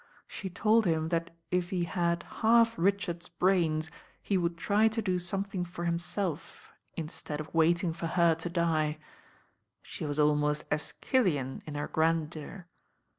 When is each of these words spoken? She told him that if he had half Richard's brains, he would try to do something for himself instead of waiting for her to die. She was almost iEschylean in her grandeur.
She 0.27 0.49
told 0.49 0.87
him 0.87 1.09
that 1.09 1.29
if 1.51 1.69
he 1.69 1.83
had 1.83 2.23
half 2.23 2.73
Richard's 2.75 3.29
brains, 3.29 3.91
he 4.19 4.35
would 4.35 4.57
try 4.57 4.87
to 4.87 4.99
do 4.99 5.19
something 5.19 5.63
for 5.63 5.85
himself 5.85 6.71
instead 6.97 7.39
of 7.39 7.53
waiting 7.53 7.93
for 7.93 8.07
her 8.07 8.33
to 8.33 8.49
die. 8.49 8.97
She 9.83 10.03
was 10.03 10.19
almost 10.19 10.67
iEschylean 10.71 11.61
in 11.67 11.75
her 11.75 11.87
grandeur. 11.87 12.65